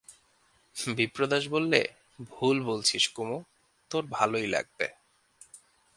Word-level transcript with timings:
বিপ্রদাস 0.95 1.47
বললে, 1.47 1.87
ভুল 2.31 2.63
বলছিস 2.63 3.07
কুমু, 3.07 3.43
তোর 3.89 4.03
ভালোই 4.09 4.47
লাগবে। 4.47 4.87